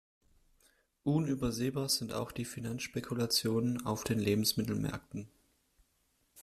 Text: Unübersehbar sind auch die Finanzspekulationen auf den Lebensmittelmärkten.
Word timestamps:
Unübersehbar 1.03 1.87
sind 1.87 2.11
auch 2.11 2.31
die 2.31 2.43
Finanzspekulationen 2.45 3.85
auf 3.85 4.03
den 4.03 4.17
Lebensmittelmärkten. 4.17 5.29